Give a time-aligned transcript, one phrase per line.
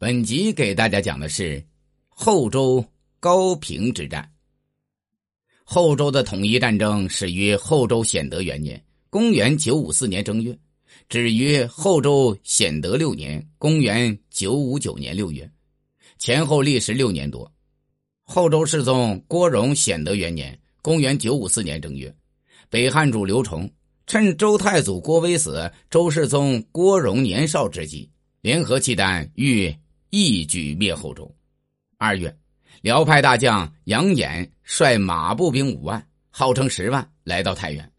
[0.00, 1.60] 本集给大家讲的是
[2.06, 2.84] 后周
[3.18, 4.30] 高平之战。
[5.64, 8.80] 后周的统一战争始于后周显德元年
[9.10, 10.56] （公元954年正月），
[11.10, 15.50] 止于后周显德六年（公元959年六月），
[16.16, 17.52] 前后历时六年多。
[18.22, 22.14] 后周世宗郭荣显德元年（公元954年正月），
[22.70, 23.68] 北汉主刘崇
[24.06, 28.08] 趁周太祖郭威死、周世宗郭荣年少之际，
[28.42, 29.74] 联合契丹欲
[30.10, 31.34] 一举灭后周。
[31.96, 32.34] 二月，
[32.82, 37.92] 辽派大将杨衍率马步兵五万，号称十万，来到太原。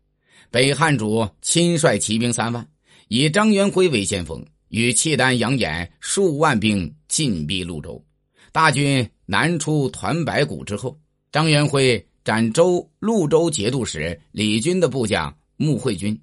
[0.52, 2.68] 北汉主亲率骑兵三万，
[3.08, 8.04] 以张元辉为先锋，与契丹杨衍数万兵进逼潞州。
[8.52, 10.98] 大军南出团白谷之后，
[11.32, 15.36] 张元辉斩州潞州节度使李军的部将。
[15.62, 16.18] 穆惠军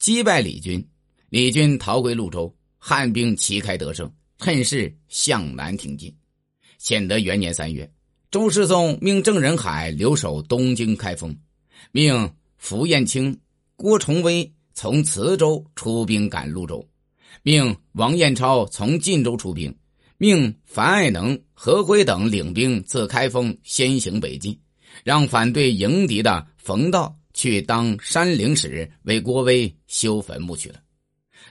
[0.00, 0.84] 击败李军，
[1.28, 4.12] 李军逃回潞州，汉兵旗开得胜，
[4.42, 6.14] 趁势向南挺进。
[6.78, 7.90] 显德元年三月，
[8.30, 11.34] 周世宗命郑仁海留守东京开封，
[11.92, 13.38] 命符彦卿、
[13.76, 16.86] 郭崇威从磁州出兵赶潞州，
[17.42, 19.74] 命王彦超从晋州出兵，
[20.18, 24.58] 命樊爱能、何辉等领兵自开封先行北进，
[25.04, 27.16] 让反对迎敌的冯道。
[27.34, 30.78] 去当山陵使，为郭威修坟墓去了。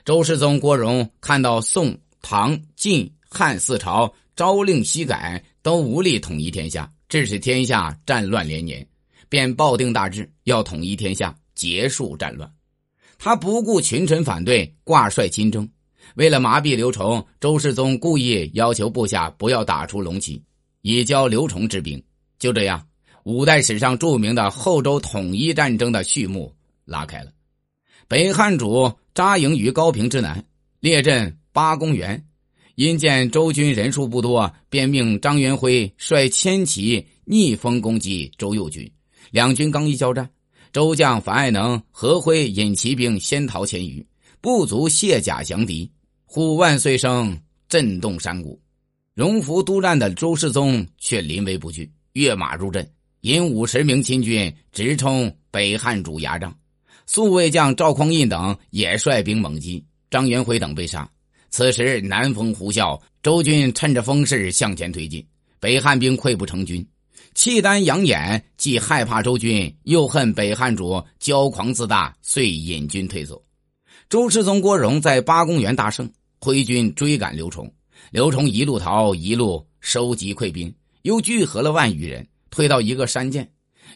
[0.04, 8.86] 周世宗郭荣看到宋、唐、晋、汉四朝朝令夕改，都无力统一天下，致使天下战乱连年，
[9.28, 12.50] 便抱定大志，要统一天下，结束战乱。
[13.18, 15.68] 他不顾群臣反对，挂帅亲征。
[16.14, 20.42] 为了麻痹刘崇，周世宗故意要求部下不要打出龙旗，
[20.80, 22.02] 以教刘崇之兵。
[22.38, 22.86] 就这样。
[23.24, 26.52] 五代史上著名的后周统一战争的序幕
[26.84, 27.30] 拉开了。
[28.08, 30.44] 北汉主扎营于高平之南，
[30.80, 32.24] 列阵八公园。
[32.74, 38.90] 因见周军人数不多，便命张元辉率千骑逆风攻击周右军。
[39.30, 40.30] 两军刚一交战，
[40.72, 44.04] 周将樊爱能、何辉引骑兵先逃千余，
[44.40, 45.90] 不足卸甲降敌。
[46.24, 47.38] 呼万岁声
[47.68, 48.58] 震动山谷，
[49.14, 52.90] 荣福督战的周世宗却临危不惧，跃马入阵。
[53.20, 56.56] 引五十名亲军直冲北汉主牙帐，
[57.06, 61.08] 宿卫将赵匡胤等也率兵猛击，张元辉等被杀。
[61.52, 65.22] 此时南风呼啸，周军趁着风势向前推进，
[65.60, 66.84] 北汉兵溃不成军。
[67.34, 73.40] 契丹杨衍既害怕周军，又恨北汉主骄狂自大，遂引军退走。
[74.08, 77.70] 周世宗郭荣在八公园大胜，挥军追赶刘崇，
[78.10, 82.26] 刘崇一路逃，一路收集溃兵，又聚合了万余人。
[82.48, 83.46] 退到一个山涧，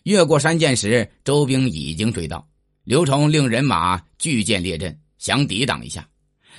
[0.03, 2.47] 越过山涧时，周兵已经追到。
[2.85, 6.07] 刘崇令人马聚剑列阵，想抵挡一下。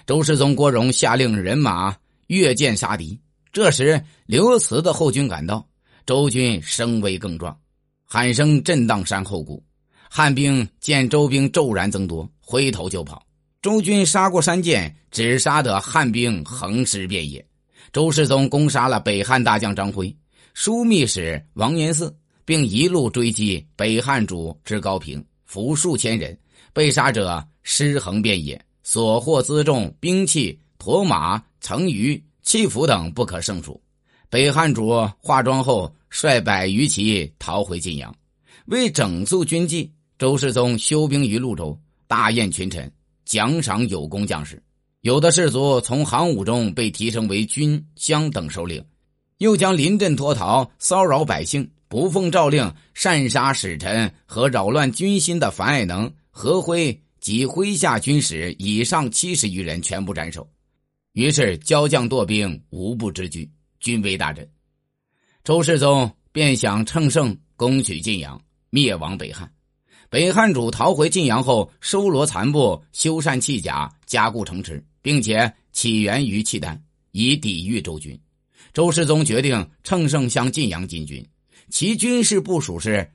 [0.05, 1.95] 周世宗郭荣下令人马
[2.27, 3.19] 越涧杀敌。
[3.51, 5.67] 这时，刘慈的后军赶到，
[6.05, 7.57] 周军声威更壮，
[8.05, 9.63] 喊声震荡山后谷。
[10.09, 13.25] 汉兵见周兵骤然增多，回头就跑。
[13.61, 17.43] 周军杀过山涧，只杀得汉兵横尸遍野。
[17.91, 20.15] 周世宗攻杀了北汉大将张辉。
[20.55, 22.11] 枢密使王延嗣，
[22.45, 26.37] 并一路追击北汉主至高平，俘数千人，
[26.73, 33.77] 被杀者尸横遍野，所获辎重、兵器、驼马、成鱼、器斧等不可胜数。
[34.29, 38.15] 北汉主化妆后，率百余骑逃回晋阳。
[38.67, 41.77] 为整肃军纪，周世宗休兵于潞州，
[42.07, 42.89] 大宴群臣，
[43.25, 44.63] 奖赏有功将士。
[45.01, 48.81] 有的士卒从行伍中被提升为军乡等首领。
[49.39, 60.49] 又将临阵脱逃、骚扰百姓、不奉诏令、擅杀使臣和扰乱军心的樊爱能、何辉及麾下军使以上七十余人全部斩首。
[61.11, 63.51] 于是骄将堕兵，无不知惧，
[63.81, 64.49] 军威大振。
[65.43, 69.51] 周世宗便想乘胜攻取晋阳，灭亡北汉。
[70.09, 78.17] 北汉主逃回晋阳后，收罗残部，修缮器甲，加固城池，并且起源于契丹，以抵御周军。
[78.71, 81.27] 周世宗决定乘胜向晋阳进军，
[81.69, 83.11] 其军事部署是：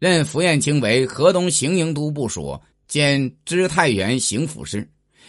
[0.00, 2.60] 任符彦卿为河东行营都部署，
[2.92, 4.86] 兼知太原行府事；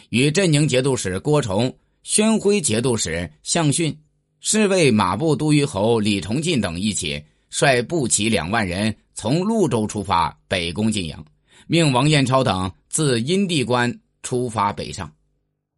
[0.09, 1.73] 与镇宁节度使郭崇、
[2.03, 3.97] 宣徽节度使向训、
[4.41, 11.25] 侍卫马步都虞侯李崇进等一起，率步骑两万人从潞州出发，北攻晋阳。
[11.65, 15.09] 命王彦超等自阴地关出发北上，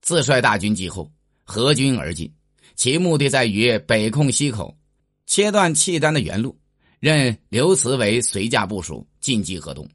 [0.02, 1.12] 自率大军继后，
[1.44, 2.34] 合军而进。
[2.76, 4.76] 其目的在于北控西口，
[5.28, 6.58] 切断契丹的原路。
[7.00, 9.88] 任刘慈为随驾部署，进击河东。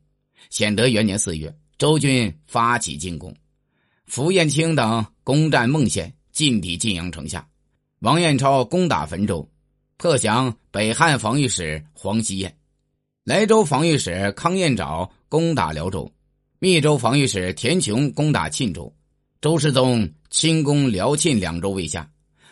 [0.51, 3.35] 显德元年四月，周军发起进攻，
[4.05, 7.49] 符彦卿等攻占孟县，进抵晋阳城下。
[8.01, 9.51] 王彦超攻打汾州，
[9.97, 12.51] 特降北汉防御使黄希彦；
[13.25, 16.13] 莱州防御使康彦沼攻打辽州，
[16.59, 18.95] 密州防御使田琼攻打沁州。
[19.41, 22.07] 周世宗亲攻辽、沁两州未下，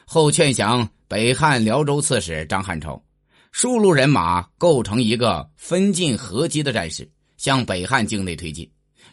[0.07, 3.05] 后劝降北汉辽州刺史张汉超，
[3.53, 8.67] 数路人马构成一个分进合击的战势，向北汉境内推进。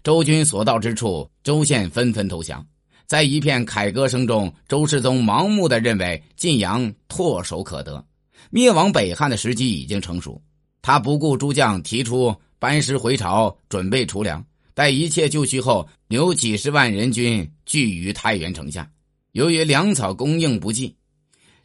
[0.06, 2.64] 周军所到之处，州县纷纷投降。
[3.08, 8.06] 在一片凯歌声中，周世宗盲目的认为晋阳唾手可得，
[8.52, 10.40] 灭亡北汉的时机已经成熟。
[10.84, 14.46] 他不顾诸将提出班师回朝，准备储粮。
[14.76, 18.88] 待一切就绪后，留几十万人军聚于太原城下。
[19.32, 20.96] 由于粮草供应不济，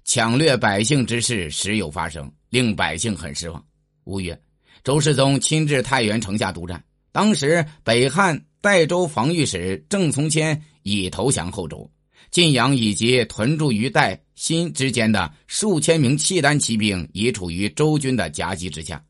[0.06, 3.62] 抢掠百姓之事时有发生，令百姓很失望。
[4.04, 4.40] 五月，
[4.82, 6.82] 周世宗亲至太原城下督战。
[7.12, 11.90] 当时，北汉代州防御使郑从谦已投降后周，
[12.30, 19.02] 晋阳以及屯驻于代新之间的数千名契丹骑兵已处于周军的夹击之下。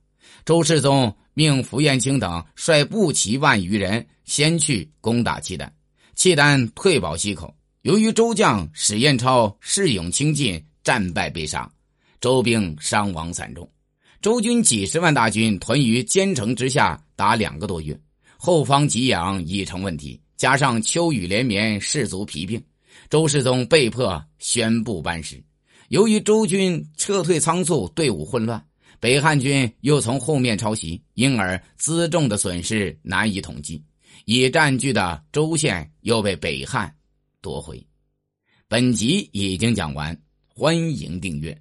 [0.46, 5.70] 周世宗命符彦卿等率步骑万余人先去攻打契丹，
[6.14, 7.54] 契丹退保西口。
[7.82, 11.70] 由于周将史彦超恃勇轻进，战败被杀，
[12.20, 13.70] 周兵伤亡惨重。
[14.22, 17.98] 周军几十万大军屯于坚城之下达两个多月，
[18.36, 22.62] 后方给养已成问题，加上秋雨连绵，士卒疲病，
[23.08, 25.42] 周世宗被迫宣布班师。
[25.88, 28.62] 由于周军撤退仓促，队伍混乱，
[29.00, 33.82] 北汉军又从后面抄袭，因而辎重的损失难以统计，
[34.26, 36.94] 已占据的州县又被北汉
[37.40, 37.82] 夺回。
[38.68, 40.14] 本集已经讲完，
[40.46, 41.58] 欢迎订阅。